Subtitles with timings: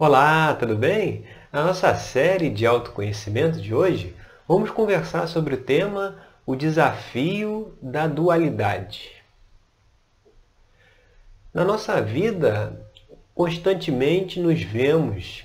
[0.00, 1.24] Olá, tudo bem?
[1.50, 4.14] Na nossa série de autoconhecimento de hoje,
[4.46, 9.10] vamos conversar sobre o tema o desafio da dualidade.
[11.52, 12.80] Na nossa vida,
[13.34, 15.42] constantemente nos vemos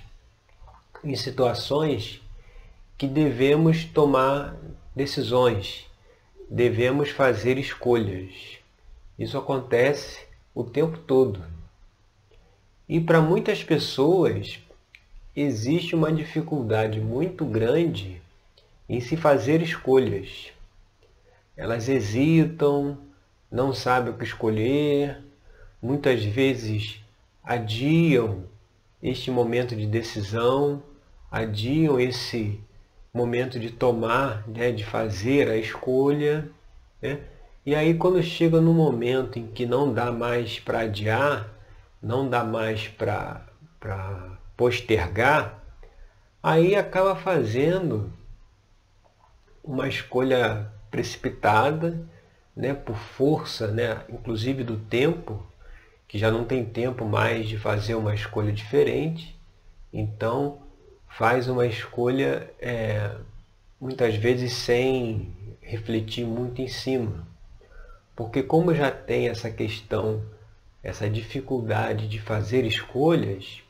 [1.03, 2.21] em situações
[2.95, 4.55] que devemos tomar
[4.95, 5.87] decisões,
[6.47, 8.59] devemos fazer escolhas.
[9.17, 11.43] Isso acontece o tempo todo.
[12.87, 14.59] E para muitas pessoas
[15.35, 18.21] existe uma dificuldade muito grande
[18.89, 20.51] em se fazer escolhas.
[21.55, 22.97] Elas hesitam,
[23.49, 25.17] não sabem o que escolher,
[25.81, 26.99] muitas vezes
[27.43, 28.43] adiam
[29.01, 30.83] este momento de decisão,
[31.31, 32.59] adiam esse
[33.13, 36.49] momento de tomar, né, de fazer a escolha.
[37.01, 37.19] Né?
[37.65, 41.52] E aí quando chega no momento em que não dá mais para adiar,
[42.03, 43.41] não dá mais para
[44.57, 45.63] postergar,
[46.41, 48.11] aí acaba fazendo
[49.63, 52.05] uma escolha precipitada,
[52.53, 55.41] né, por força, né, inclusive do tempo,
[56.05, 59.39] que já não tem tempo mais de fazer uma escolha diferente,
[59.91, 60.59] então
[61.07, 63.15] faz uma escolha é,
[63.79, 67.25] muitas vezes sem refletir muito em cima.
[68.15, 70.21] Porque como já tem essa questão
[70.83, 73.63] essa dificuldade de fazer escolhas,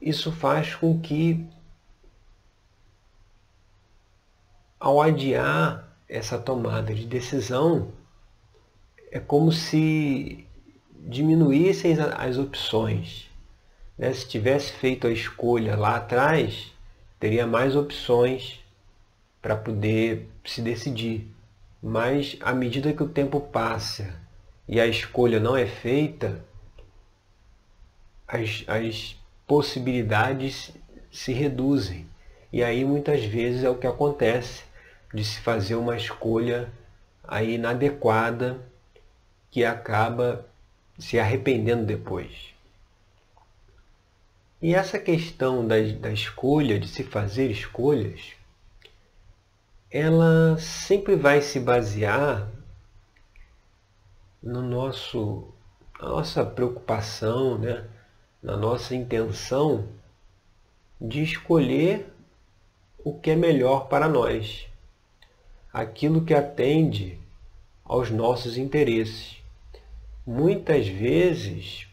[0.00, 1.46] isso faz com que,
[4.80, 7.92] ao adiar essa tomada de decisão,
[9.10, 10.46] é como se
[10.94, 13.30] diminuíssem as opções.
[13.98, 14.12] Né?
[14.12, 16.72] Se tivesse feito a escolha lá atrás,
[17.20, 18.60] teria mais opções
[19.40, 21.28] para poder se decidir.
[21.82, 24.14] Mas à medida que o tempo passa
[24.68, 26.44] e a escolha não é feita,
[28.28, 29.16] as, as
[29.46, 30.72] possibilidades
[31.10, 32.06] se reduzem.
[32.52, 34.62] E aí muitas vezes é o que acontece
[35.12, 36.72] de se fazer uma escolha
[37.24, 38.60] aí inadequada
[39.50, 40.46] que acaba
[40.98, 42.54] se arrependendo depois.
[44.62, 48.32] E essa questão da, da escolha, de se fazer escolhas,
[49.92, 52.50] ela sempre vai se basear
[54.42, 55.52] no nosso,
[56.00, 57.84] na nossa preocupação, né?
[58.42, 59.86] na nossa intenção
[60.98, 62.10] de escolher
[63.04, 64.66] o que é melhor para nós,
[65.70, 67.20] aquilo que atende
[67.84, 69.42] aos nossos interesses.
[70.26, 71.86] Muitas vezes,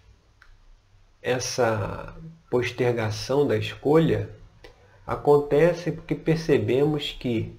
[1.21, 2.15] essa
[2.49, 4.29] postergação da escolha
[5.05, 7.58] acontece porque percebemos que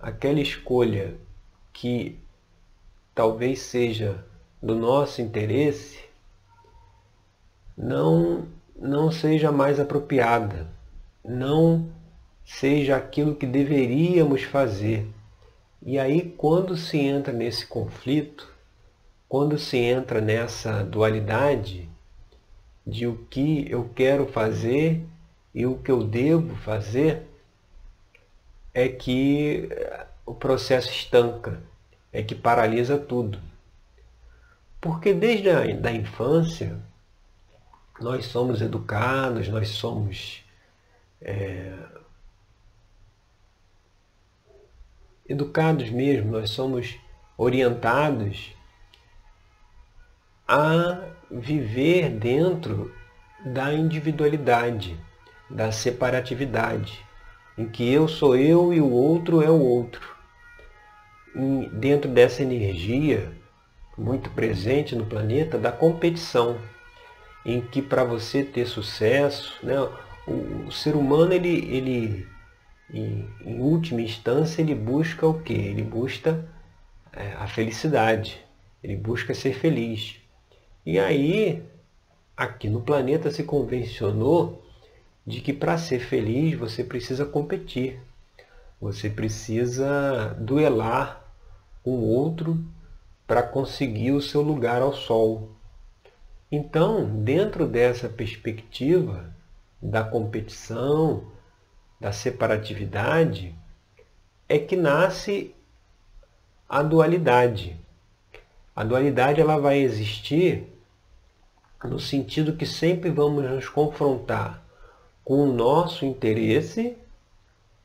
[0.00, 1.14] aquela escolha
[1.72, 2.18] que
[3.14, 4.24] talvez seja
[4.62, 5.98] do nosso interesse
[7.76, 10.66] não não seja mais apropriada,
[11.22, 11.90] não
[12.42, 15.06] seja aquilo que deveríamos fazer.
[15.82, 18.50] E aí quando se entra nesse conflito,
[19.28, 21.88] quando se entra nessa dualidade
[22.86, 25.04] de o que eu quero fazer
[25.54, 27.29] e o que eu devo fazer,
[28.80, 29.68] é que
[30.24, 31.62] o processo estanca,
[32.10, 33.38] é que paralisa tudo.
[34.80, 36.80] Porque desde a da infância
[38.00, 40.42] nós somos educados, nós somos
[41.20, 41.74] é,
[45.28, 46.98] educados mesmo, nós somos
[47.36, 48.54] orientados
[50.48, 52.94] a viver dentro
[53.44, 54.98] da individualidade,
[55.50, 57.09] da separatividade
[57.56, 60.16] em que eu sou eu e o outro é o outro.
[61.34, 63.32] E dentro dessa energia
[63.96, 66.58] muito presente no planeta da competição,
[67.44, 69.78] em que para você ter sucesso, né,
[70.26, 72.28] o, o, ser humano ele, ele
[72.92, 75.52] em, em, última instância ele busca o que?
[75.52, 76.48] Ele busca
[77.12, 78.44] é, a felicidade,
[78.82, 80.16] ele busca ser feliz.
[80.84, 81.62] E aí,
[82.36, 84.64] aqui no planeta se convencionou
[85.30, 88.00] de que para ser feliz você precisa competir,
[88.80, 91.24] você precisa duelar
[91.84, 92.62] o outro
[93.26, 95.50] para conseguir o seu lugar ao sol.
[96.50, 99.32] Então, dentro dessa perspectiva
[99.80, 101.30] da competição,
[102.00, 103.54] da separatividade,
[104.48, 105.54] é que nasce
[106.68, 107.78] a dualidade.
[108.74, 110.66] A dualidade ela vai existir
[111.84, 114.69] no sentido que sempre vamos nos confrontar
[115.24, 116.96] com o nosso interesse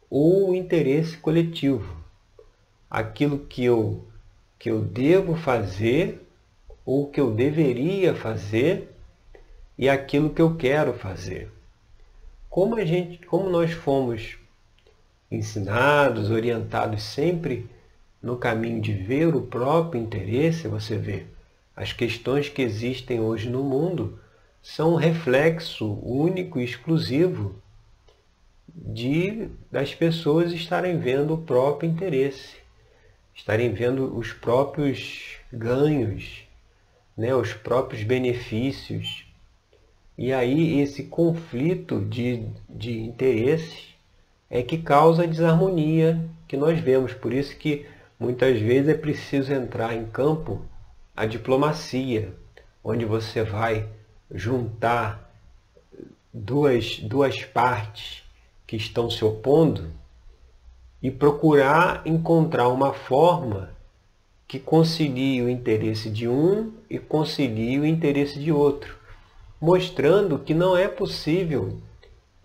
[0.09, 1.95] ou o interesse coletivo.
[2.89, 4.05] Aquilo que eu,
[4.57, 6.21] que eu devo fazer
[6.85, 8.95] ou que eu deveria fazer
[9.77, 11.51] e aquilo que eu quero fazer.
[12.49, 14.37] Como a gente, como nós fomos
[15.29, 17.69] ensinados, orientados sempre
[18.21, 21.25] no caminho de ver o próprio interesse, você vê,
[21.75, 24.19] as questões que existem hoje no mundo
[24.65, 27.55] são um reflexo único e exclusivo
[28.67, 32.55] de das pessoas estarem vendo o próprio interesse,
[33.33, 36.47] estarem vendo os próprios ganhos,
[37.15, 39.27] né, os próprios benefícios.
[40.17, 43.95] E aí esse conflito de, de interesses
[44.49, 47.13] é que causa a desarmonia que nós vemos.
[47.13, 47.85] Por isso que
[48.19, 50.65] muitas vezes é preciso entrar em campo
[51.15, 52.33] a diplomacia,
[52.83, 53.87] onde você vai
[54.33, 55.31] juntar
[56.33, 58.23] duas, duas partes
[58.67, 59.89] que estão se opondo
[61.01, 63.69] e procurar encontrar uma forma
[64.47, 68.97] que concilie o interesse de um e concilie o interesse de outro,
[69.59, 71.79] mostrando que não é possível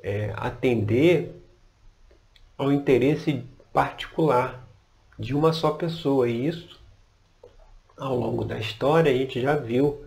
[0.02, 1.34] é, atender
[2.56, 4.66] ao interesse particular
[5.18, 6.28] de uma só pessoa.
[6.28, 6.80] E isso,
[7.96, 10.04] ao longo da história, a gente já viu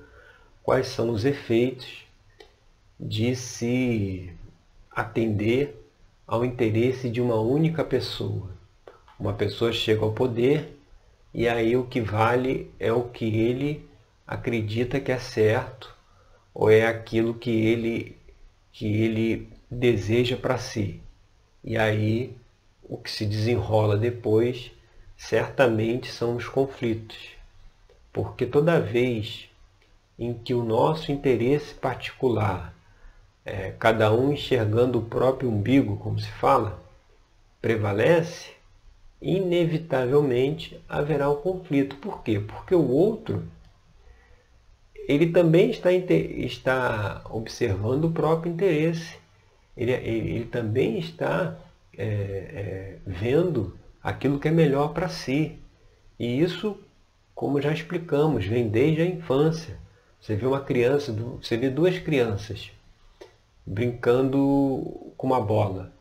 [0.63, 2.05] quais são os efeitos
[2.99, 4.33] de se
[4.89, 5.75] atender
[6.25, 8.49] ao interesse de uma única pessoa.
[9.19, 10.77] Uma pessoa chega ao poder
[11.33, 13.85] e aí o que vale é o que ele
[14.25, 15.93] acredita que é certo
[16.53, 18.17] ou é aquilo que ele
[18.71, 21.01] que ele deseja para si.
[21.63, 22.35] E aí
[22.81, 24.71] o que se desenrola depois
[25.17, 27.35] certamente são os conflitos.
[28.11, 29.49] Porque toda vez
[30.17, 32.73] em que o nosso interesse particular,
[33.45, 36.79] é, cada um enxergando o próprio umbigo, como se fala,
[37.61, 38.51] prevalece,
[39.21, 41.95] inevitavelmente haverá um conflito.
[41.97, 42.39] Por quê?
[42.39, 43.43] Porque o outro
[45.07, 49.17] ele também está, está observando o próprio interesse.
[49.75, 51.57] Ele, ele, ele também está
[51.97, 55.59] é, é, vendo aquilo que é melhor para si.
[56.17, 56.77] E isso,
[57.35, 59.77] como já explicamos, vem desde a infância.
[60.23, 62.71] Você vê uma criança, você vê duas crianças
[63.65, 65.91] brincando com uma bola.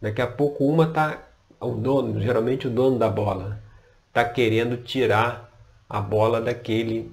[0.00, 1.28] Daqui a pouco uma está,
[1.60, 3.60] o dono, geralmente o dono da bola,
[4.06, 5.52] está querendo tirar
[5.88, 7.12] a bola daquele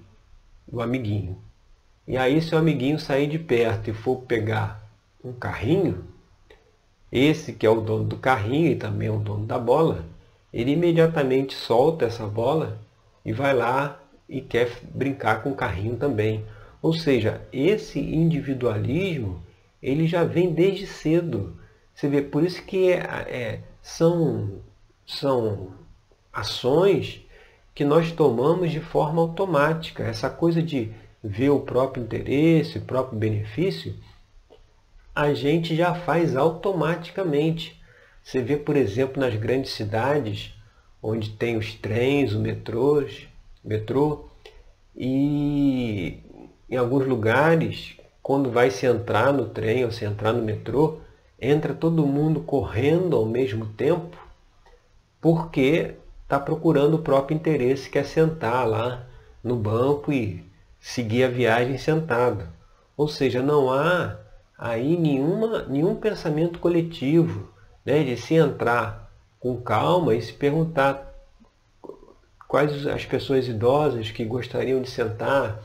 [0.67, 1.35] do amiguinho.
[2.07, 4.87] E aí se o amiguinho sair de perto e for pegar
[5.23, 6.05] um carrinho,
[7.11, 10.05] esse que é o dono do carrinho e também é o dono da bola,
[10.53, 12.77] ele imediatamente solta essa bola
[13.25, 16.45] e vai lá e quer brincar com o carrinho também.
[16.81, 19.43] Ou seja, esse individualismo
[19.81, 21.59] ele já vem desde cedo.
[21.93, 24.61] Você vê, por isso que é, é, são,
[25.05, 25.73] são
[26.33, 27.25] ações
[27.73, 30.03] que nós tomamos de forma automática.
[30.03, 30.91] Essa coisa de
[31.23, 33.95] ver o próprio interesse, o próprio benefício,
[35.13, 37.79] a gente já faz automaticamente.
[38.23, 40.53] Você vê, por exemplo, nas grandes cidades,
[41.01, 43.03] onde tem os trens, o metrô,
[43.65, 44.25] metrô
[44.95, 46.23] e
[46.69, 50.99] em alguns lugares, quando vai se entrar no trem ou se entrar no metrô,
[51.39, 54.17] entra todo mundo correndo ao mesmo tempo,
[55.19, 59.05] porque está procurando o próprio interesse, que é sentar lá
[59.43, 60.43] no banco e
[60.79, 62.47] seguir a viagem sentado.
[62.97, 64.17] Ou seja, não há
[64.57, 67.49] aí nenhuma, nenhum pensamento coletivo,
[67.85, 71.14] né, de se entrar com calma e se perguntar
[72.47, 75.61] quais as pessoas idosas que gostariam de sentar,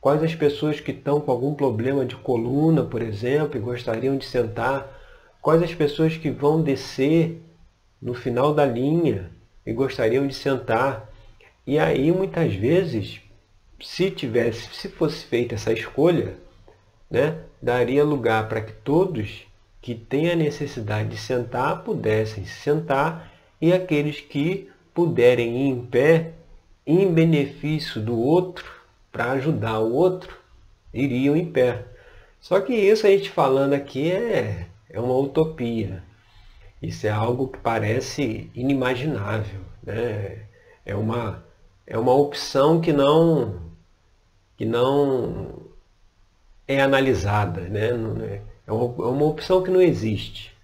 [0.00, 4.24] quais as pessoas que estão com algum problema de coluna, por exemplo, e gostariam de
[4.24, 4.98] sentar,
[5.40, 7.42] quais as pessoas que vão descer
[8.00, 9.30] no final da linha
[9.66, 11.10] e gostariam de sentar.
[11.66, 13.20] E aí muitas vezes,
[13.80, 16.34] se tivesse, se fosse feita essa escolha,
[17.10, 19.46] né, daria lugar para que todos
[19.82, 25.86] que têm a necessidade de sentar pudessem se sentar e aqueles que puderem ir em
[25.86, 26.32] pé
[26.86, 28.70] em benefício do outro,
[29.12, 30.36] para ajudar o outro,
[30.92, 31.84] iriam em pé.
[32.40, 36.02] Só que isso a gente falando aqui é, é uma utopia.
[36.82, 39.60] Isso é algo que parece inimaginável.
[39.82, 40.46] Né?
[40.84, 41.44] É, uma,
[41.86, 43.60] é uma opção que não,
[44.56, 45.70] que não
[46.66, 47.88] é analisada, né?
[47.88, 50.56] É, é uma, é uma opção que não existe.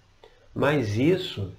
[0.55, 1.53] Mas isso,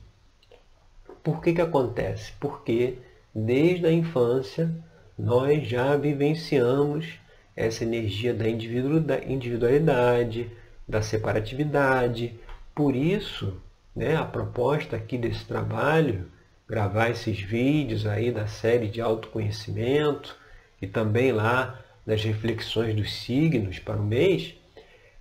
[1.29, 2.33] por que, que acontece?
[2.41, 2.97] Porque
[3.35, 4.75] desde a infância
[5.19, 7.21] nós já vivenciamos
[7.55, 10.51] essa energia da individualidade,
[10.89, 12.35] da separatividade.
[12.75, 13.61] Por isso,
[13.95, 16.25] né, a proposta aqui desse trabalho,
[16.67, 20.35] gravar esses vídeos aí da série de autoconhecimento
[20.81, 24.55] e também lá das reflexões dos signos para o mês,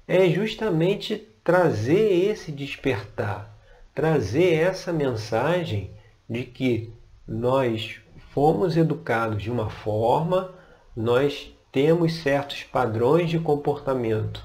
[0.08, 3.54] é justamente trazer esse despertar,
[3.94, 5.97] trazer essa mensagem
[6.30, 6.94] de que
[7.28, 8.00] nós
[8.32, 10.52] fomos educados de uma forma,
[10.96, 14.44] nós temos certos padrões de comportamento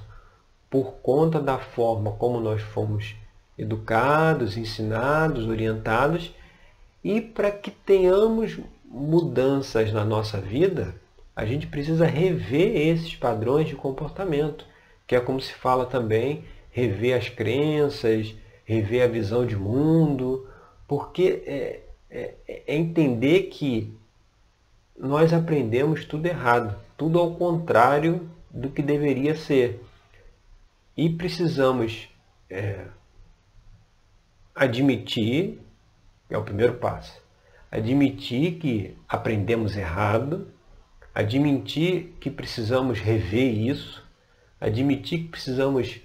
[0.69, 3.15] por conta da forma como nós fomos
[3.57, 6.33] educados, ensinados, orientados,
[7.03, 10.95] e para que tenhamos mudanças na nossa vida,
[11.35, 14.65] a gente precisa rever esses padrões de comportamento,
[15.05, 18.33] que é como se fala também, rever as crenças,
[18.65, 20.47] rever a visão de mundo,
[20.87, 23.93] porque é, é, é entender que
[24.97, 29.83] nós aprendemos tudo errado, tudo ao contrário do que deveria ser.
[30.95, 32.07] E precisamos
[32.49, 32.85] é,
[34.53, 35.59] admitir,
[36.29, 37.19] é o primeiro passo,
[37.71, 40.47] admitir que aprendemos errado,
[41.13, 44.03] admitir que precisamos rever isso,
[44.61, 45.99] admitir que precisamos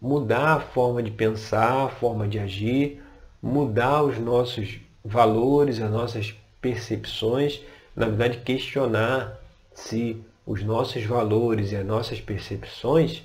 [0.00, 3.02] mudar a forma de pensar, a forma de agir,
[3.42, 7.60] mudar os nossos valores, as nossas percepções,
[7.96, 9.40] na verdade questionar
[9.74, 13.22] se os nossos valores e as nossas percepções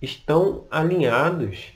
[0.00, 1.72] estão alinhados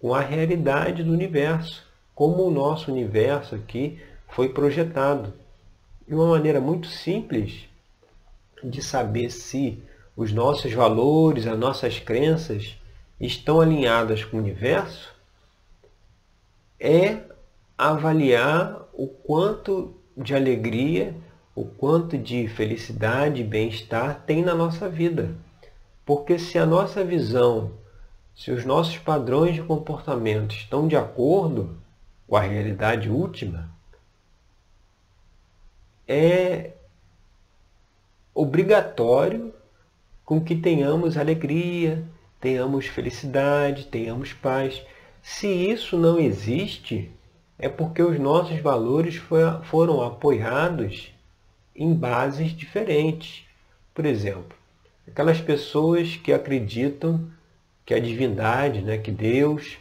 [0.00, 5.32] com a realidade do universo, como o nosso universo aqui foi projetado.
[6.06, 7.68] E uma maneira muito simples
[8.62, 9.82] de saber se
[10.16, 12.76] os nossos valores, as nossas crenças
[13.20, 15.11] estão alinhadas com o universo
[16.84, 17.22] é
[17.78, 21.14] avaliar o quanto de alegria,
[21.54, 25.32] o quanto de felicidade bem-estar tem na nossa vida.
[26.04, 27.70] Porque se a nossa visão,
[28.34, 31.78] se os nossos padrões de comportamento estão de acordo
[32.26, 33.70] com a realidade última,
[36.08, 36.72] é
[38.34, 39.54] obrigatório
[40.24, 42.04] com que tenhamos alegria,
[42.40, 44.82] tenhamos felicidade, tenhamos paz.
[45.22, 47.10] Se isso não existe,
[47.56, 49.22] é porque os nossos valores
[49.62, 51.14] foram apoiados
[51.76, 53.44] em bases diferentes.
[53.94, 54.56] Por exemplo,
[55.06, 57.30] aquelas pessoas que acreditam
[57.86, 59.78] que a divindade, né, que Deus,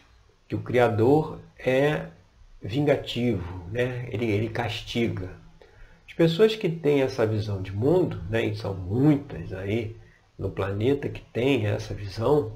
[0.48, 2.06] que o Criador é
[2.62, 4.08] vingativo, né?
[4.12, 5.32] ele, ele castiga.
[6.08, 9.96] As pessoas que têm essa visão de mundo, né, e são muitas aí
[10.38, 12.52] no planeta que têm essa visão,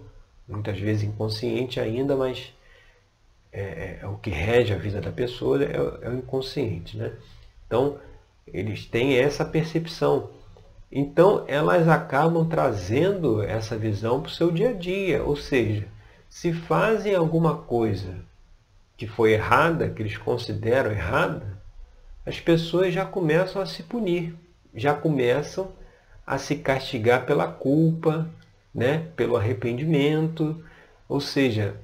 [0.48, 2.54] muitas vezes inconsciente ainda, mas
[3.56, 6.98] é, é, é o que rege a vida da pessoa é, é o inconsciente.
[6.98, 7.12] Né?
[7.66, 7.98] Então,
[8.48, 10.30] eles têm essa percepção
[10.98, 15.24] então, elas acabam trazendo essa visão para o seu dia a dia.
[15.24, 15.88] Ou seja,
[16.30, 18.16] se fazem alguma coisa
[18.96, 21.62] que foi errada, que eles consideram errada,
[22.26, 24.36] as pessoas já começam a se punir,
[24.74, 25.70] já começam
[26.26, 28.30] a se castigar pela culpa,
[28.74, 29.08] né?
[29.18, 30.64] pelo arrependimento.
[31.10, 31.76] Ou seja,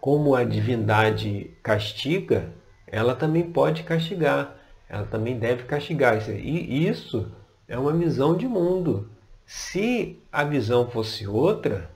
[0.00, 2.52] como a divindade castiga,
[2.86, 4.56] ela também pode castigar,
[4.88, 6.18] ela também deve castigar.
[6.30, 7.30] E isso
[7.68, 9.08] é uma visão de mundo.
[9.46, 11.90] Se a visão fosse outra,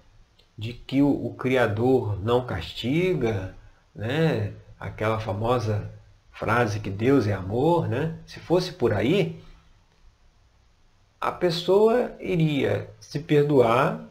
[0.57, 3.57] de que o, o Criador não castiga,
[3.95, 4.53] né?
[4.79, 5.91] aquela famosa
[6.31, 8.19] frase que Deus é amor, né?
[8.27, 9.41] se fosse por aí,
[11.21, 14.05] a pessoa iria se perdoar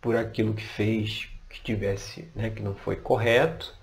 [0.00, 3.74] por aquilo que fez que tivesse, né, que não foi correto,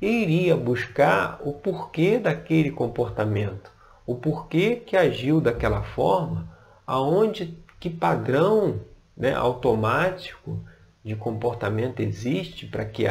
[0.00, 3.70] e iria buscar o porquê daquele comportamento
[4.10, 6.48] o porquê que agiu daquela forma,
[6.84, 8.80] aonde que padrão
[9.16, 10.58] né, automático
[11.04, 13.04] de comportamento existe para que,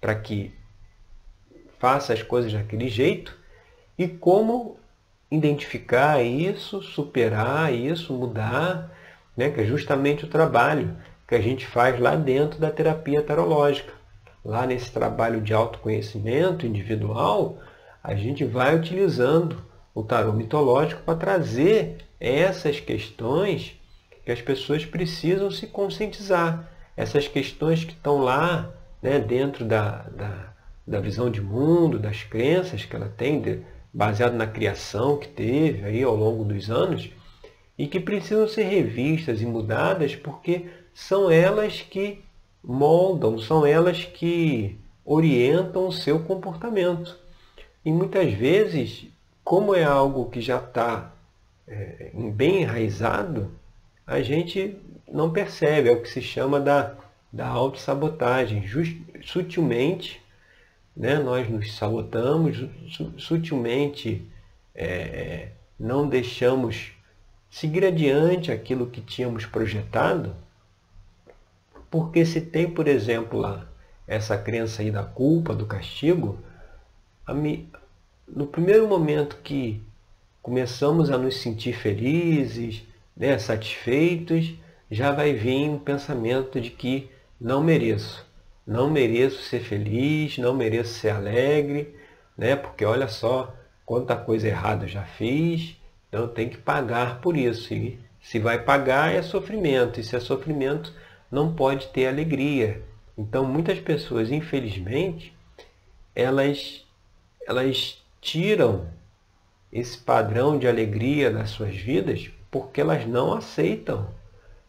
[0.00, 0.52] para que
[1.78, 3.38] faça as coisas daquele jeito
[3.96, 4.76] e como
[5.30, 8.92] identificar isso, superar isso, mudar,
[9.36, 13.92] né, que é justamente o trabalho que a gente faz lá dentro da terapia tarológica.
[14.44, 17.58] Lá nesse trabalho de autoconhecimento individual,
[18.02, 19.64] a gente vai utilizando
[19.94, 23.80] o tarô mitológico para trazer essas questões
[24.24, 26.68] que as pessoas precisam se conscientizar.
[26.96, 28.70] Essas questões que estão lá
[29.02, 30.52] né, dentro da, da,
[30.86, 33.60] da visão de mundo, das crenças que ela tem, de,
[33.92, 37.10] baseado na criação que teve aí ao longo dos anos,
[37.76, 42.24] e que precisam ser revistas e mudadas porque são elas que
[42.62, 47.18] moldam, são elas que orientam o seu comportamento.
[47.84, 49.06] E muitas vezes
[49.44, 51.12] como é algo que já está
[51.68, 53.52] é, bem enraizado,
[54.06, 56.94] a gente não percebe, é o que se chama da,
[57.30, 58.64] da autossabotagem.
[59.22, 60.20] Sutilmente,
[60.96, 62.66] né, nós nos sabotamos,
[63.18, 64.26] sutilmente
[64.74, 65.48] é,
[65.78, 66.92] não deixamos
[67.50, 70.34] seguir adiante aquilo que tínhamos projetado,
[71.94, 73.62] porque se tem, por exemplo,
[74.04, 76.40] essa crença aí da culpa, do castigo,
[78.26, 79.80] no primeiro momento que
[80.42, 82.82] começamos a nos sentir felizes,
[83.16, 84.54] né, satisfeitos,
[84.90, 87.08] já vai vir um pensamento de que
[87.40, 88.26] não mereço.
[88.66, 91.94] Não mereço ser feliz, não mereço ser alegre,
[92.36, 92.56] né?
[92.56, 93.54] porque olha só
[93.86, 95.76] quanta coisa errada eu já fiz,
[96.08, 97.72] então tem que pagar por isso.
[97.72, 100.92] E se vai pagar é sofrimento, e se é sofrimento
[101.30, 102.82] não pode ter alegria.
[103.16, 105.34] Então muitas pessoas, infelizmente,
[106.14, 106.84] elas,
[107.46, 108.86] elas tiram
[109.72, 114.08] esse padrão de alegria das suas vidas porque elas não aceitam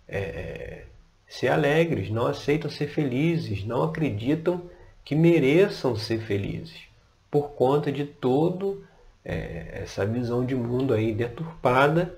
[0.07, 0.85] é,
[1.27, 4.63] ser alegres, não aceitam ser felizes, não acreditam
[5.03, 6.81] que mereçam ser felizes,
[7.29, 8.83] por conta de todo
[9.23, 12.17] é, essa visão de mundo aí deturpada,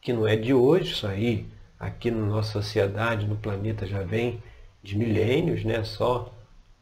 [0.00, 1.46] que não é de hoje, isso aí
[1.78, 4.42] aqui na nossa sociedade, no planeta já vem
[4.82, 5.84] de milênios, né?
[5.84, 6.32] Só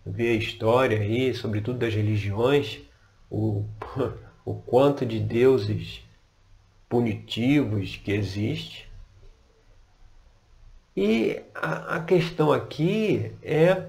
[0.05, 2.81] ver a história aí, sobretudo das religiões,
[3.31, 3.65] o,
[4.45, 6.03] o quanto de deuses
[6.89, 8.87] punitivos que existe,
[10.97, 13.85] e a, a questão aqui é,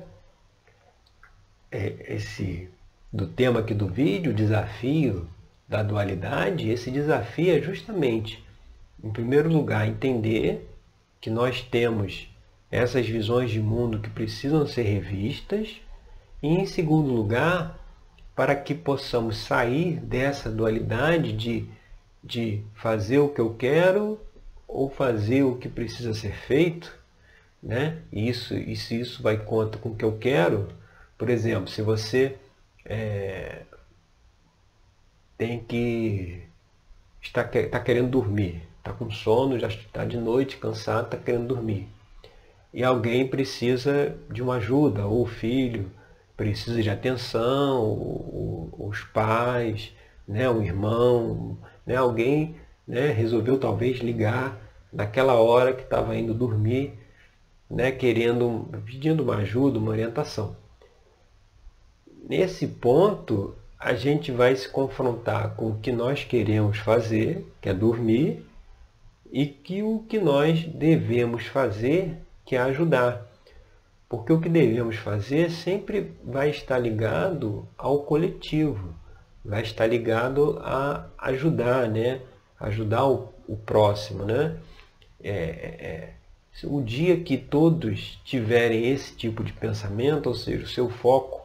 [1.71, 2.69] é esse
[3.13, 5.29] do tema aqui do vídeo, o desafio
[5.69, 8.43] da dualidade, esse desafio é justamente,
[9.01, 10.69] em primeiro lugar, entender
[11.19, 12.29] que nós temos
[12.69, 15.81] essas visões de mundo que precisam ser revistas,
[16.41, 17.79] e em segundo lugar,
[18.35, 21.67] para que possamos sair dessa dualidade de,
[22.23, 24.19] de fazer o que eu quero
[24.67, 26.95] ou fazer o que precisa ser feito,
[27.63, 28.01] né?
[28.11, 30.67] Isso, e se isso vai contra com o que eu quero,
[31.17, 32.37] por exemplo, se você
[32.85, 33.63] é,
[35.37, 36.43] tem que
[37.21, 41.87] está, está querendo dormir, está com sono, já está de noite, cansado, está querendo dormir.
[42.73, 45.91] E alguém precisa de uma ajuda, ou o filho
[46.35, 49.91] precisa de atenção, ou, ou, os pais,
[50.27, 52.55] né, um irmão, né, alguém
[52.87, 54.57] né, resolveu talvez ligar
[54.93, 56.93] naquela hora que estava indo dormir
[57.69, 60.55] né, querendo, pedindo uma ajuda, uma orientação.
[62.29, 67.73] Nesse ponto, a gente vai se confrontar com o que nós queremos fazer, que é
[67.73, 68.46] dormir,
[69.31, 73.25] e que o que nós devemos fazer, que é ajudar.
[74.09, 78.95] Porque o que devemos fazer sempre vai estar ligado ao coletivo,
[79.43, 82.21] vai estar ligado a ajudar, né?
[82.59, 84.57] Ajudar o, o próximo, né?
[85.21, 86.13] É, é,
[86.63, 91.41] o dia que todos tiverem esse tipo de pensamento, ou seja, o seu foco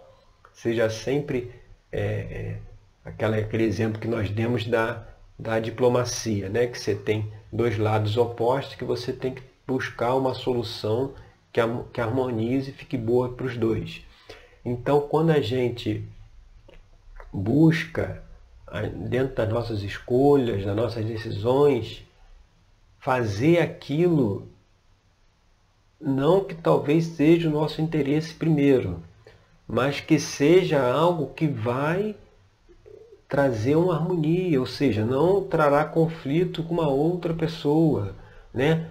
[0.55, 1.51] seja sempre
[1.91, 2.59] é, é,
[3.05, 5.07] aquela, aquele exemplo que nós demos da,
[5.43, 6.69] da diplomacia, né?
[6.69, 11.15] que você tem dois lados opostos, que você tem que buscar uma solução
[11.53, 11.61] que,
[11.93, 14.03] que harmonize e fique boa para os dois.
[14.65, 16.05] Então, quando a gente
[17.33, 18.23] busca,
[19.09, 22.05] dentro das nossas escolhas, das nossas decisões,
[23.01, 24.49] fazer aquilo
[26.01, 29.03] não que talvez seja o nosso interesse primeiro,
[29.67, 32.15] mas que seja algo que vai
[33.33, 38.15] trazer uma harmonia, ou seja, não trará conflito com uma outra pessoa,
[38.53, 38.91] né?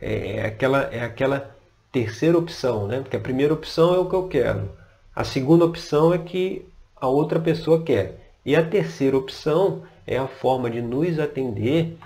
[0.00, 1.50] É, é aquela, é aquela
[1.90, 3.00] terceira opção, né?
[3.00, 4.70] Porque a primeira opção é o que eu quero,
[5.12, 10.28] a segunda opção é que a outra pessoa quer, e a terceira opção é a
[10.28, 11.98] forma de nos atender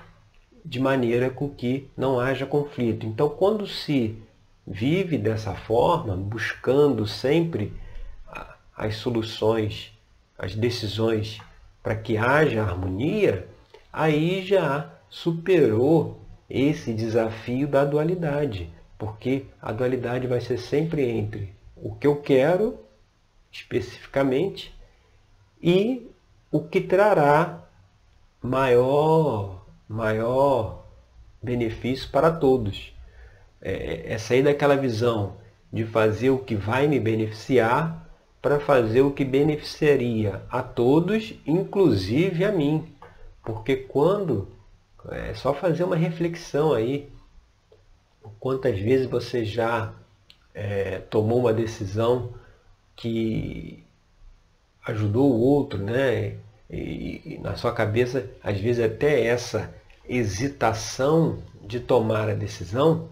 [0.65, 3.05] de maneira com que não haja conflito.
[3.05, 4.17] Então, quando se
[4.67, 7.71] vive dessa forma, buscando sempre
[8.75, 9.93] as soluções,
[10.39, 11.39] as decisões
[11.83, 13.47] para que haja harmonia,
[13.93, 21.95] aí já superou esse desafio da dualidade, porque a dualidade vai ser sempre entre o
[21.95, 22.79] que eu quero,
[23.51, 24.75] especificamente,
[25.63, 26.09] e
[26.51, 27.65] o que trará
[28.43, 30.87] maior maior
[31.43, 32.95] benefício para todos.
[33.61, 35.37] É, é sair daquela visão
[35.73, 38.00] de fazer o que vai me beneficiar
[38.41, 42.89] para fazer o que beneficiaria a todos, inclusive a mim.
[43.45, 44.49] Porque quando
[45.11, 47.09] é só fazer uma reflexão aí,
[48.39, 49.93] quantas vezes você já
[50.55, 52.33] é, tomou uma decisão
[52.97, 53.83] que
[54.87, 56.37] ajudou o outro, né?
[56.69, 59.75] E, e, na sua cabeça, às vezes até essa
[60.09, 63.09] hesitação de tomar a decisão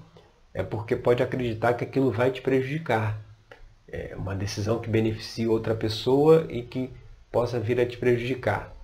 [0.54, 3.18] é porque pode acreditar que aquilo vai te prejudicar.
[3.90, 6.90] É uma decisão que beneficie outra pessoa e que
[7.32, 8.74] possa vir a te prejudicar.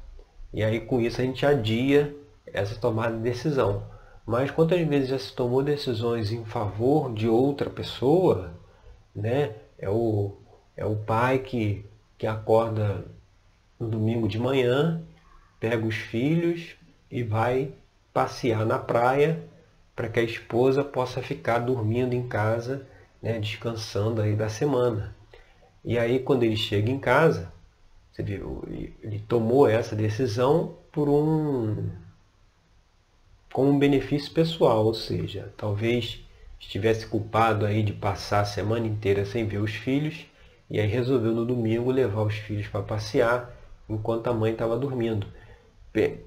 [0.52, 2.14] E aí com isso a gente adia
[2.46, 3.84] essa tomada de decisão.
[4.26, 8.54] Mas quantas vezes já se tomou decisões em favor de outra pessoa,
[9.14, 9.54] né?
[9.78, 10.36] É o,
[10.76, 11.84] é o pai que,
[12.16, 13.04] que acorda
[13.78, 15.02] no domingo de manhã,
[15.60, 16.76] pega os filhos
[17.10, 17.72] e vai
[18.12, 19.42] passear na praia
[19.94, 22.86] para que a esposa possa ficar dormindo em casa,
[23.24, 25.16] né, descansando aí da semana.
[25.82, 27.50] E aí quando ele chega em casa,
[28.18, 31.90] ele tomou essa decisão por um
[33.50, 36.20] com um benefício pessoal, ou seja, talvez
[36.60, 40.26] estivesse culpado aí de passar a semana inteira sem ver os filhos
[40.68, 43.56] e aí resolveu no domingo levar os filhos para passear
[43.88, 45.26] enquanto a mãe estava dormindo.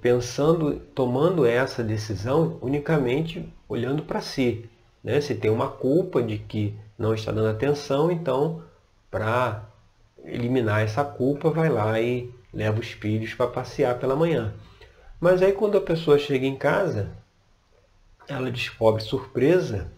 [0.01, 4.67] Pensando, tomando essa decisão unicamente olhando para si.
[5.03, 5.19] Né?
[5.19, 8.63] Se tem uma culpa de que não está dando atenção, então
[9.09, 9.63] para
[10.25, 14.53] eliminar essa culpa, vai lá e leva os filhos para passear pela manhã.
[15.19, 17.11] Mas aí quando a pessoa chega em casa,
[18.27, 19.91] ela descobre surpresa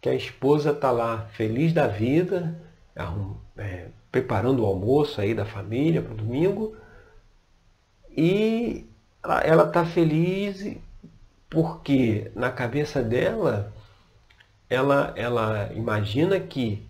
[0.00, 2.56] que a esposa está lá feliz da vida,
[3.56, 6.76] é, preparando o almoço aí da família para o domingo,
[8.16, 8.86] e
[9.22, 10.76] ela está feliz
[11.50, 13.72] porque na cabeça dela
[14.68, 16.82] ela, ela imagina que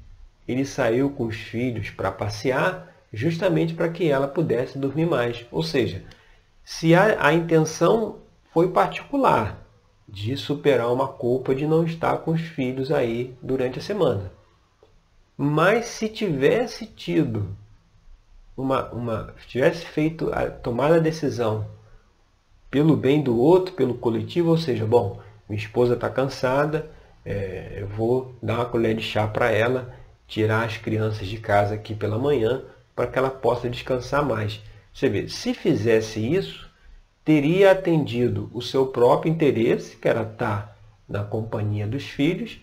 [0.47, 5.47] ele saiu com os filhos para passear justamente para que ela pudesse dormir mais.
[5.51, 6.05] Ou seja,
[6.65, 8.19] se a, a intenção
[8.53, 9.59] foi particular
[10.09, 14.31] de superar uma culpa de não estar com os filhos aí durante a semana.
[15.37, 17.49] Mas se tivesse tido
[18.57, 21.67] uma, uma tivesse feito a tomada a decisão
[22.71, 26.91] pelo bem do outro, pelo coletivo, ou seja, bom, minha esposa está cansada,
[27.27, 29.93] é, eu vou dar uma colher de chá para ela,
[30.29, 32.63] tirar as crianças de casa aqui pela manhã,
[32.95, 34.63] para que ela possa descansar mais.
[34.95, 36.71] Você vê, se fizesse isso,
[37.25, 42.61] teria atendido o seu próprio interesse, que era estar na companhia dos filhos,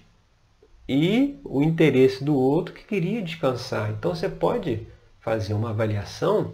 [0.88, 3.92] e o interesse do outro que queria descansar.
[3.92, 4.88] Então você pode
[5.20, 6.54] fazer uma avaliação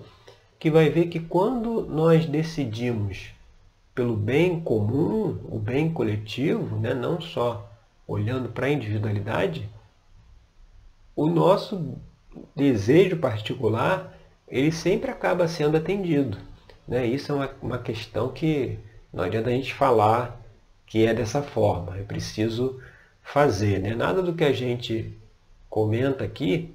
[0.58, 3.30] que vai ver que quando nós decidimos
[3.94, 7.69] pelo bem comum, o bem coletivo, né, não só
[8.10, 9.70] olhando para a individualidade,
[11.16, 11.96] o nosso
[12.56, 14.18] desejo particular
[14.48, 16.38] ele sempre acaba sendo atendido.
[16.88, 17.06] Né?
[17.06, 18.80] Isso é uma, uma questão que
[19.14, 20.42] não adianta a gente falar
[20.88, 21.98] que é dessa forma.
[21.98, 22.82] É preciso
[23.22, 23.80] fazer.
[23.80, 23.94] Né?
[23.94, 25.16] Nada do que a gente
[25.70, 26.74] comenta aqui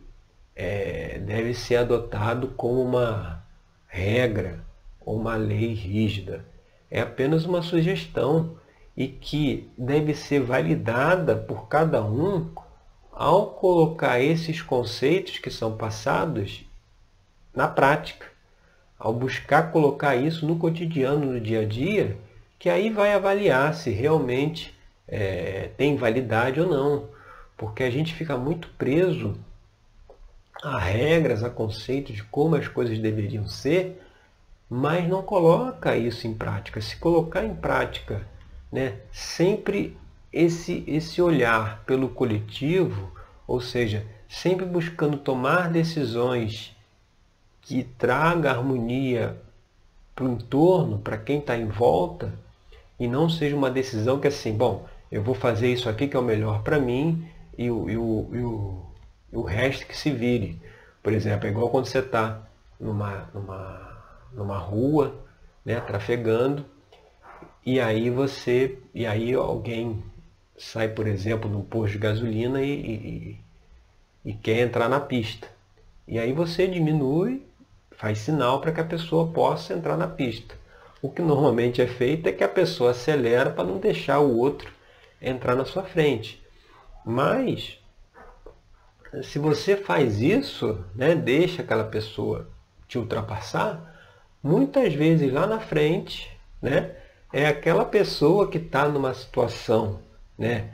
[0.55, 3.43] é, deve ser adotado como uma
[3.89, 4.65] regra
[5.01, 6.45] ou uma lei rígida.
[6.89, 8.57] É apenas uma sugestão
[8.97, 12.49] e que deve ser validada por cada um
[13.13, 16.65] ao colocar esses conceitos que são passados
[17.55, 18.27] na prática,
[18.99, 22.17] ao buscar colocar isso no cotidiano, no dia a dia,
[22.59, 24.75] que aí vai avaliar se realmente
[25.07, 27.09] é, tem validade ou não.
[27.57, 29.37] Porque a gente fica muito preso
[30.63, 34.03] a regras, a conceitos de como as coisas deveriam ser,
[34.69, 36.81] mas não coloca isso em prática.
[36.81, 38.27] Se colocar em prática
[38.75, 39.97] né, sempre
[40.33, 43.13] esse, esse olhar pelo coletivo,
[43.47, 46.77] ou seja, sempre buscando tomar decisões
[47.61, 49.41] que traga harmonia
[50.13, 52.35] para o entorno, para quem está em volta,
[52.99, 56.17] e não seja uma decisão que é assim, bom, eu vou fazer isso aqui que
[56.17, 58.83] é o melhor para mim e o, e, o, e, o,
[59.33, 60.61] e o resto que se vire.
[61.01, 62.43] Por exemplo, é igual quando você está
[62.81, 65.15] numa, numa, numa rua,
[65.65, 66.67] né, trafegando,
[67.65, 70.03] e aí você, e aí alguém
[70.57, 73.41] sai, por exemplo, num posto de gasolina e, e,
[74.25, 75.49] e quer entrar na pista.
[76.07, 77.47] E aí você diminui,
[77.93, 80.55] faz sinal para que a pessoa possa entrar na pista.
[81.01, 84.71] O que normalmente é feito é que a pessoa acelera para não deixar o outro
[85.21, 86.43] entrar na sua frente.
[87.05, 87.79] Mas
[89.23, 92.49] se você faz isso, né, deixa aquela pessoa
[92.89, 93.95] te ultrapassar,
[94.43, 96.97] muitas vezes lá na frente, né,
[97.35, 99.99] é aquela pessoa que está numa situação
[100.39, 100.71] né,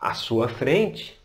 [0.00, 1.16] à sua frente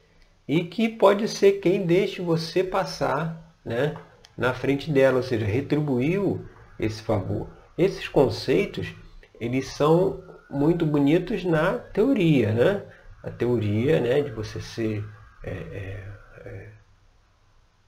[0.47, 3.97] e que pode ser quem deixe você passar né,
[4.37, 6.45] na frente dela, ou seja, retribuiu
[6.79, 7.47] esse favor.
[7.75, 8.93] Esses conceitos,
[9.41, 12.83] eles são muito bonitos na teoria, né?
[13.23, 15.03] A teoria né, de você ser
[15.43, 16.07] é, é,
[16.45, 16.67] é,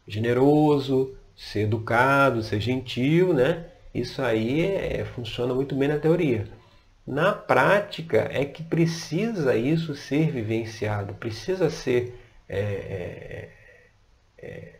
[0.07, 3.67] generoso, ser educado, ser gentil, né?
[3.93, 6.57] Isso aí é, funciona muito bem na teoria.
[7.07, 12.13] Na prática é que precisa isso ser vivenciado, precisa ser
[12.49, 13.49] é, é,
[14.37, 14.75] é,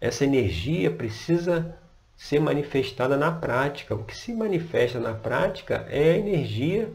[0.00, 1.76] essa energia precisa
[2.16, 3.94] ser manifestada na prática.
[3.94, 6.90] O que se manifesta na prática é a energia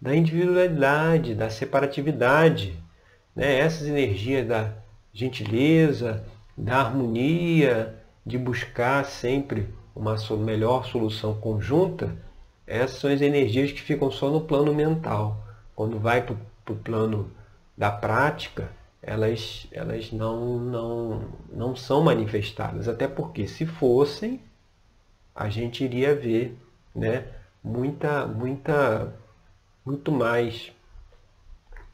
[0.00, 2.78] da individualidade, da separatividade.
[3.34, 3.58] Né?
[3.58, 4.72] Essas energias da
[5.12, 6.24] gentileza,
[6.56, 12.14] da harmonia, de buscar sempre uma melhor solução conjunta,
[12.66, 15.44] essas são as energias que ficam só no plano mental.
[15.74, 16.34] Quando vai para
[16.72, 17.30] o plano
[17.76, 22.88] da prática, elas, elas não, não, não são manifestadas.
[22.88, 24.40] Até porque se fossem,
[25.34, 26.58] a gente iria ver
[26.94, 27.24] né,
[27.62, 29.14] muita, muita,
[29.84, 30.72] muito mais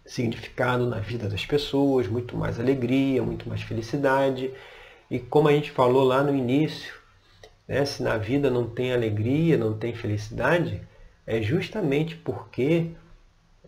[0.06, 4.52] significado na vida das pessoas, muito mais alegria, muito mais felicidade.
[5.10, 7.01] E como a gente falou lá no início,
[7.66, 10.82] né, se na vida não tem alegria, não tem felicidade,
[11.26, 12.90] é justamente porque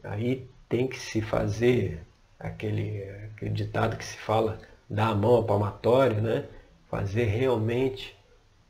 [0.02, 2.00] aí tem que se fazer
[2.38, 3.02] aquele,
[3.33, 6.44] aquele ditado que se fala, dar a mão ao palmatório, né?
[6.90, 8.16] fazer realmente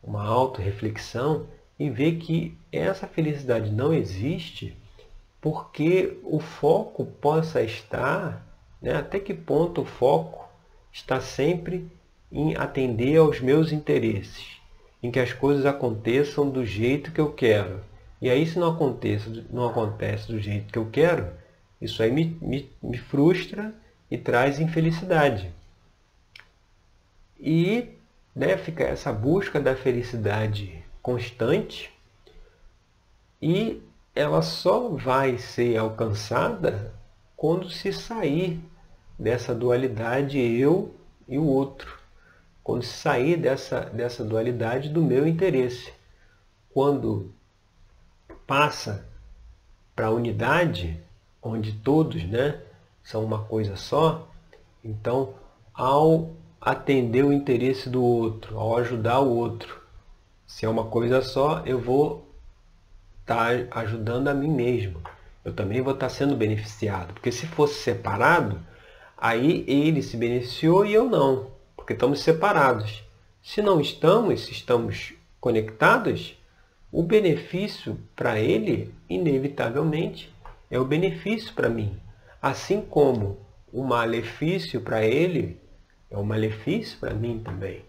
[0.02, 1.46] uma auto-reflexão
[1.78, 4.76] e ver que essa felicidade não existe
[5.40, 8.46] porque o foco possa estar,
[8.80, 10.48] né, até que ponto o foco
[10.90, 11.86] está sempre
[12.32, 14.56] em atender aos meus interesses,
[15.04, 17.78] em que as coisas aconteçam do jeito que eu quero.
[18.22, 21.30] E aí se não acontece, não acontece do jeito que eu quero,
[21.78, 23.74] isso aí me, me, me frustra
[24.10, 25.52] e traz infelicidade.
[27.38, 27.90] E
[28.34, 31.92] né, fica essa busca da felicidade constante
[33.42, 33.82] e
[34.14, 36.94] ela só vai ser alcançada
[37.36, 38.58] quando se sair
[39.18, 40.94] dessa dualidade eu
[41.28, 42.03] e o outro.
[42.64, 45.92] Quando sair dessa, dessa dualidade do meu interesse.
[46.70, 47.32] Quando
[48.46, 49.06] passa
[49.94, 51.00] para a unidade,
[51.40, 52.60] onde todos né,
[53.02, 54.28] são uma coisa só,
[54.82, 55.34] então
[55.72, 59.80] ao atender o interesse do outro, ao ajudar o outro,
[60.46, 62.24] se é uma coisa só, eu vou
[63.20, 65.00] está ajudando a mim mesmo.
[65.44, 67.14] Eu também vou estar tá sendo beneficiado.
[67.14, 68.60] Porque se fosse separado,
[69.16, 71.53] aí ele se beneficiou e eu não.
[71.84, 73.04] Porque estamos separados.
[73.42, 76.34] Se não estamos, se estamos conectados,
[76.90, 80.34] o benefício para ele, inevitavelmente,
[80.70, 81.94] é o benefício para mim.
[82.40, 83.36] Assim como
[83.70, 85.60] o malefício para ele
[86.10, 87.84] é um malefício para mim também.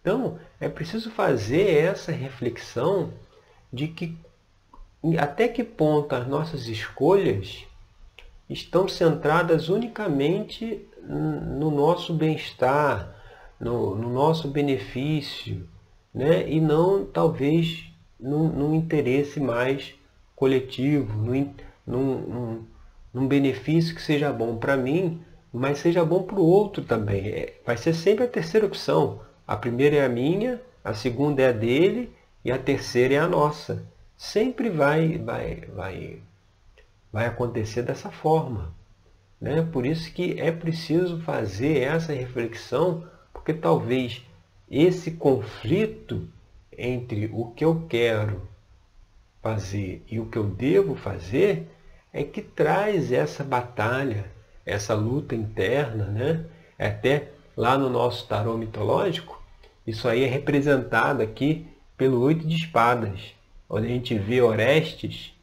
[0.00, 3.12] Então, é preciso fazer essa reflexão
[3.70, 4.16] de que
[5.20, 7.66] até que ponto as nossas escolhas
[8.48, 13.13] estão centradas unicamente no nosso bem-estar,
[13.64, 15.66] no, no, nosso benefício,
[16.14, 16.48] né?
[16.48, 19.94] e não talvez num, num interesse mais
[20.36, 21.54] coletivo, num,
[21.86, 22.64] num,
[23.12, 25.20] num, benefício que seja bom para mim,
[25.52, 27.26] mas seja bom para o outro também.
[27.28, 29.20] É, vai ser sempre a terceira opção.
[29.46, 32.12] A primeira é a minha, a segunda é a dele
[32.44, 33.82] e a terceira é a nossa
[34.16, 36.18] sempre vai, vai, vai,
[37.12, 38.74] vai acontecer dessa forma.
[39.40, 39.62] Né?
[39.72, 44.22] Por isso que é preciso fazer essa reflexão, porque talvez
[44.70, 46.26] esse conflito
[46.76, 48.48] entre o que eu quero
[49.42, 51.68] fazer e o que eu devo fazer
[52.10, 54.24] é que traz essa batalha,
[54.64, 56.46] essa luta interna, né?
[56.78, 59.42] Até lá no nosso tarô mitológico,
[59.86, 61.66] isso aí é representado aqui
[61.96, 63.34] pelo oito de espadas
[63.68, 65.34] onde a gente vê Orestes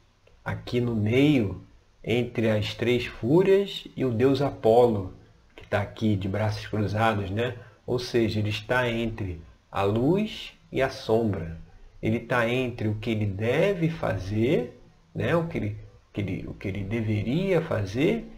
[0.43, 1.61] aqui no meio,
[2.03, 5.13] entre as três fúrias e o deus Apolo,
[5.55, 7.55] que está aqui de braços cruzados, né?
[7.91, 11.57] Ou seja, ele está entre a luz e a sombra.
[12.01, 14.79] Ele está entre o que ele deve fazer,
[15.13, 15.35] né?
[15.35, 15.77] o, que ele,
[16.13, 18.31] que ele, o que ele deveria fazer,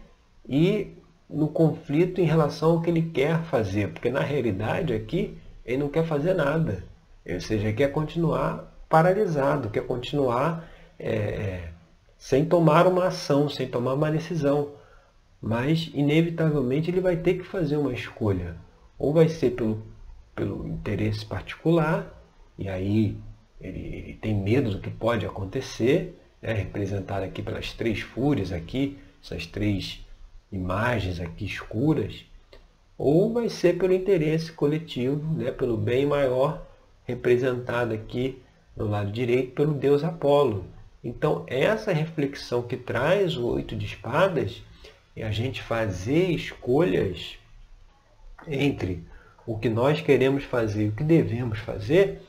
[0.44, 0.88] e
[1.30, 3.92] no conflito em relação ao que ele quer fazer.
[3.92, 6.82] Porque na realidade aqui ele não quer fazer nada.
[7.24, 11.68] Ou seja, quer continuar paralisado, quer continuar é,
[12.18, 14.72] sem tomar uma ação, sem tomar uma decisão.
[15.40, 18.63] Mas, inevitavelmente, ele vai ter que fazer uma escolha.
[18.98, 19.82] Ou vai ser pelo,
[20.34, 22.12] pelo interesse particular,
[22.58, 23.16] e aí
[23.60, 28.98] ele, ele tem medo do que pode acontecer, né, representado aqui pelas três fúrias aqui,
[29.22, 30.04] essas três
[30.52, 32.24] imagens aqui escuras,
[32.96, 36.64] ou vai ser pelo interesse coletivo, né, pelo bem maior,
[37.04, 38.40] representado aqui
[38.76, 40.64] do lado direito pelo deus Apolo.
[41.02, 44.62] Então, essa reflexão que traz o oito de espadas
[45.14, 47.36] é a gente fazer escolhas
[48.46, 49.04] entre
[49.46, 52.22] o que nós queremos fazer e o que devemos fazer,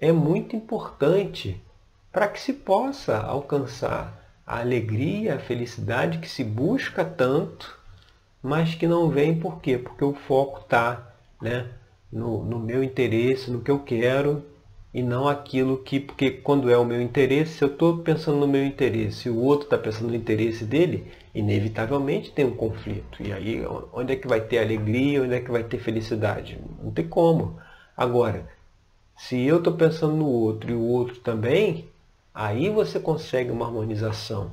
[0.00, 1.60] é muito importante
[2.12, 7.78] para que se possa alcançar a alegria, a felicidade que se busca tanto,
[8.42, 9.78] mas que não vem por quê?
[9.78, 11.66] Porque o foco está né,
[12.12, 14.44] no, no meu interesse, no que eu quero,
[14.92, 18.46] e não aquilo que, porque quando é o meu interesse, se eu estou pensando no
[18.46, 23.22] meu interesse e o outro está pensando no interesse dele, inevitavelmente tem um conflito.
[23.22, 26.58] E aí, onde é que vai ter alegria, onde é que vai ter felicidade?
[26.82, 27.58] Não tem como.
[27.96, 28.48] Agora,
[29.16, 31.88] se eu estou pensando no outro e o outro também,
[32.32, 34.52] aí você consegue uma harmonização.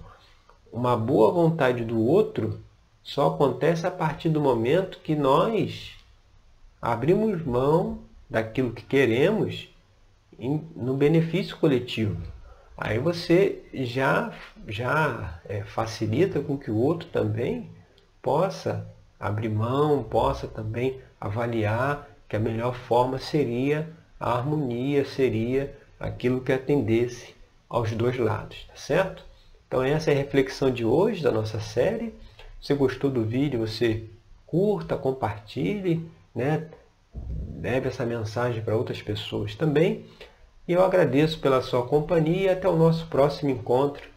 [0.72, 2.60] Uma boa vontade do outro
[3.04, 5.92] só acontece a partir do momento que nós
[6.82, 9.70] abrimos mão daquilo que queremos
[10.76, 12.22] no benefício coletivo.
[12.78, 14.34] Aí você já,
[14.68, 17.70] já é, facilita com que o outro também
[18.22, 18.88] possa
[19.20, 26.52] abrir mão, possa também avaliar que a melhor forma seria a harmonia, seria aquilo que
[26.52, 27.36] atendesse
[27.70, 29.24] aos dois lados, tá certo?
[29.68, 32.14] Então essa é a reflexão de hoje da nossa série.
[32.62, 34.06] Se gostou do vídeo, você
[34.46, 36.70] curta, compartilhe, né?
[37.62, 40.06] leve essa mensagem para outras pessoas também.
[40.72, 44.08] E eu agradeço pela sua companhia e até o nosso próximo encontro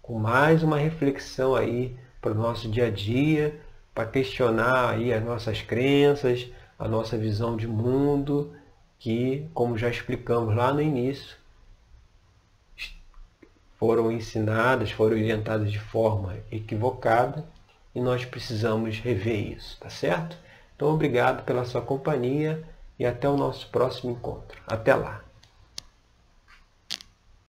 [0.00, 3.60] com mais uma reflexão aí para o nosso dia a dia,
[3.92, 6.48] para questionar aí as nossas crenças,
[6.78, 8.54] a nossa visão de mundo,
[8.96, 11.36] que, como já explicamos lá no início,
[13.76, 17.44] foram ensinadas, foram orientadas de forma equivocada
[17.92, 20.36] e nós precisamos rever isso, tá certo?
[20.76, 22.62] Então, obrigado pela sua companhia
[23.00, 24.62] e até o nosso próximo encontro.
[24.64, 25.23] Até lá!